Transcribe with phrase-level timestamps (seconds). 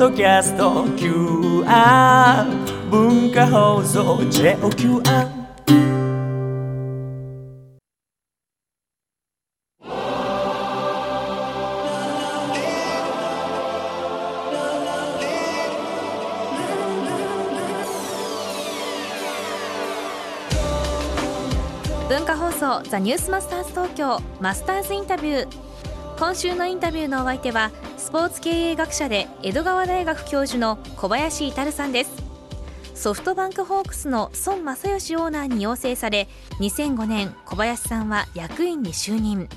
[0.00, 2.46] ドキャスト QR
[2.90, 5.28] 文化放送 JOQR
[22.08, 25.70] 文化放送ザニュースマスターズ東京マスターズインタビュー。
[26.20, 32.10] 今週のインタビューのお相手はスポーツ経営学者で江戸川大学教授の小林至さんです。
[32.94, 39.48] ソフトバンクホークスの孫正義オーナーに要請され2005年小林さんは役員に就任。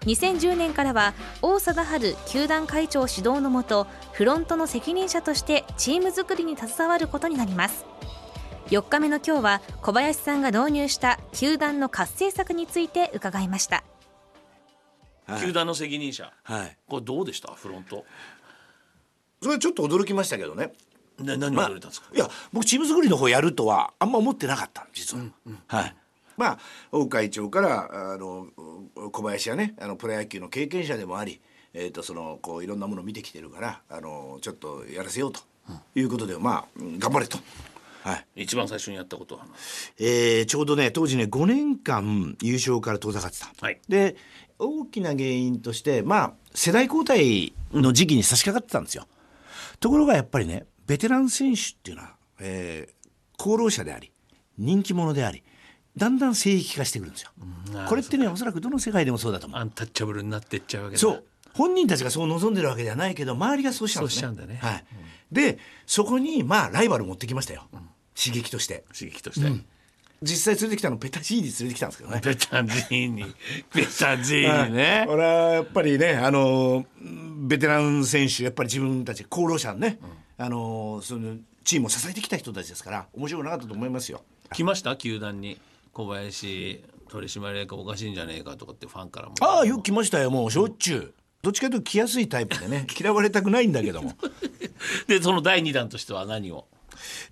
[0.00, 7.86] 2010年からは王貞治球団会長指導のもとフロントの責任者としてチーム作りに携わることになります。
[8.66, 13.84] 4日目の今日は小林さんが導入した球団の活性策について伺いました。
[15.40, 16.32] 球団の責任者。
[16.42, 16.76] はい。
[16.88, 17.52] これどうでした？
[17.52, 18.04] フロント。
[19.40, 20.72] それはちょっと驚きましたけどね。
[21.18, 25.24] な何が驚いたんですか、いや僕チーム作りの方やるとはあんま思ってなかった実は、
[25.68, 25.96] はい。
[26.36, 26.58] まあ
[26.90, 28.48] 王会長からあの
[29.12, 31.40] 小林はねあのプロ野球の経験者でもあり、
[31.72, 35.40] えー、とそのこういろんなものを見てきてるからあのちょっとやらせようと
[35.94, 37.38] いうことで、まあうん頑張れと。
[38.04, 38.42] はい。
[38.42, 39.46] 一番最初にやったことは
[39.98, 43.80] えーちょうどね当時ね5年間優勝から遠ざかってた、はい。
[43.88, 44.16] で
[44.58, 49.06] 大きな原因としてまあ世代交代の時期に差し掛かってたんですよ、
[49.80, 52.94] ところがやっぱりねベテラン選手っていうのは、えー
[53.40, 54.12] 功労者であり
[54.58, 55.42] 人気者であり
[55.96, 57.30] だんだん聖域化してくるんですよ、
[57.72, 57.86] うん。
[57.86, 59.60] これってねおそらくどの世界でもそうだと思う。
[59.60, 61.24] アンタッチャブルになっていっちゃうわけだそう。
[61.52, 64.20] 本人たちがそう望んでるわけではないけど周りがそうしちゃうんですね。
[64.22, 64.60] そうしちゃうんだね。
[64.62, 64.84] はい。
[65.32, 67.64] でそこにまあライバル持ってきましたよ、
[68.16, 68.84] 刺激として。
[68.96, 69.50] 刺激として、
[70.22, 72.20] 実際連れてきたのペタジーニ連れてきたんですけどね。
[72.24, 73.24] ベタジーニ。
[73.74, 79.98] ベタジーニね、俺はやっぱりねあのベテラン選手やっぱり自分たち功労者ね、
[80.38, 84.22] あのそのチームを支えてきた人たちですから面白くなかったと思いますよ。
[84.52, 84.96] 来ました？
[84.96, 85.58] 球団に。
[85.92, 89.34] 小林取締役おかしいんじゃねえかとかってファンからも。
[89.40, 91.14] ああよく来ましたよもうしょっちゅう。
[91.42, 94.14] どっちかというと来やすいタイプでね 嫌われたくないんだけども。
[95.06, 96.66] でその第二弾としては何を？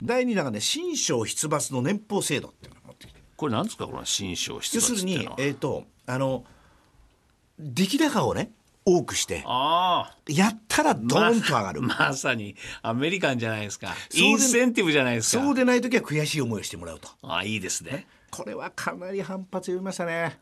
[0.02, 6.44] 第2弾がね新章出伐の年俸制度っていうのを持ってきてこれ何ですかこの新章出要するにえっ、とあの
[7.58, 8.50] 出来高をね
[8.84, 13.94] 多くしてああやったらドーンと上がる、ままさにアメリカンじゃないですか。
[14.12, 15.44] インセンティブじゃないですか。
[15.44, 17.08] そうでない時は悔しい思いをしてもらうと。
[17.22, 18.06] ああいいですね。
[18.30, 20.38] これはかなり反発を呼びましたね。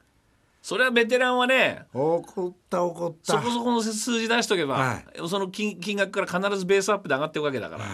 [0.63, 3.35] それはベテランはね怒った怒った。
[3.35, 7.85] そこそこの数字出しとけば、はその金金額から必ずベースアップで上がっていくわけだから、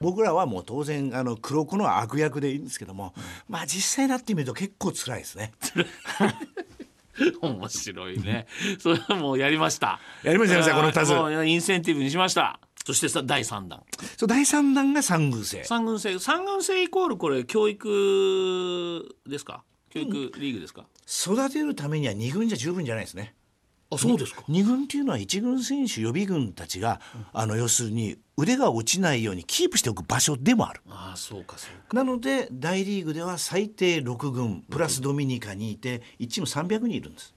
[0.00, 3.14] 僕らはもう当然あの黒子の悪役でいいんですけども、
[3.48, 5.52] まあ実際になってみると結構辛いですね。
[7.40, 8.46] 面白いね。
[8.78, 9.98] それはもうやりました。
[10.22, 11.10] やりましたやりましたこの二つ。
[11.14, 12.60] もうインセンティブにしました。
[12.84, 13.82] そしてさ第3弾。
[14.18, 19.64] そう第三弾が三軍制三軍制三軍制イコールこれ教育ですか？
[19.90, 23.34] 教育リーグですか、育てるためには二軍じゃ十分じゃないですね
[23.96, 24.42] あそうですか。
[24.48, 27.00] 二軍っていうのは一軍選手予備軍たちが、
[27.32, 30.80] あの要するに腕が落ちないようにキープしておく場所でもある。
[30.88, 31.96] ああそうかそうか。
[31.96, 37.34] なので大リーグでは最低6軍プラスドミニカにいて1チーム300人いるんです。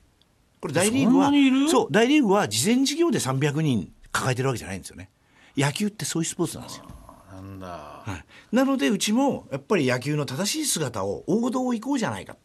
[0.61, 1.31] これ大リーグは
[1.69, 5.09] そう大リーグは事前事業で300人抱えてるわけじゃないんですよね。
[5.55, 6.85] 野球ってそういうスポーツなんですよ。
[7.33, 7.67] なんだ。
[7.67, 8.03] は
[8.51, 12.35] い、なのでうちもやっぱり野球の正しい姿を王道を行こうじゃないか。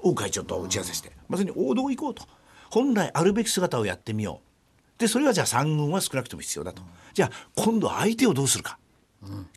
[0.00, 1.10] 王会長と打ち合わせして。
[1.28, 2.22] まさに王道を行こうと
[2.70, 5.00] 本来あるべき姿をやってみよう。
[5.00, 6.82] でそれはじゃあ3軍は少なくとも必要だと。
[7.14, 8.78] じゃあ今度は相手をどうするか、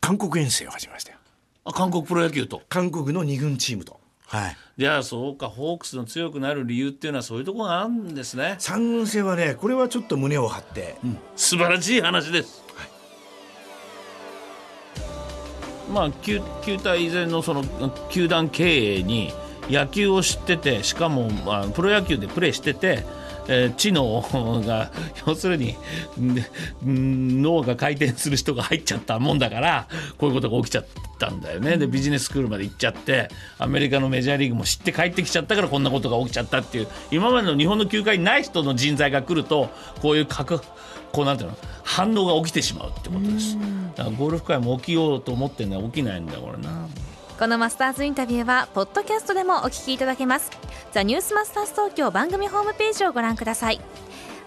[0.00, 1.18] 韓国遠征を始めましたよ。
[1.64, 2.62] あ韓国プロ野球と。
[2.68, 8.56] 韓国の2軍チームと、はい、じゃあそうかホークスの強くなる理由っていうのはそういうところがあるんですね。
[8.58, 10.96] 3軍制はねこれはちょっと胸を張って、
[11.36, 12.62] 素晴らしい話です、
[15.92, 17.64] まあ球球体以前のその
[18.10, 19.32] 球団経営に
[19.68, 23.04] 野球を知っててしかも、まあ、プロ野球でプレーしてて、
[23.48, 24.22] えー知能
[24.64, 24.92] が
[25.26, 25.76] 要するに
[26.86, 29.88] ん脳が回転する人が入っちゃったもんだから
[30.18, 30.86] こういうことが起きちゃっ
[31.18, 31.76] たんだよね。
[31.76, 33.28] でビジネススクールまで行っちゃって
[33.58, 39.70] アメリカのメジャーリーグも知って帰ってきちゃったからこんなことが起きちゃったっていう今までの日本の球界にない人の人材が来ると
[40.00, 40.60] こういう核
[41.12, 43.58] こうなんていうの反応が起きてしまうってことです。
[43.96, 46.81] だからゴルフ界も起きようと思ってね起きないんだよこれな
[47.38, 50.50] このマスターズインタビューはポッドキャストでもお聞きいただけます。
[50.92, 53.80] ザニュースマスターズ東京番組ホームページをご覧ください。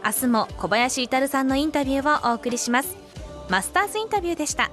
[0.06, 2.96] 明日も小林至さんのインタビューをお送りします。
[3.50, 4.72] マスターズインタビューでした。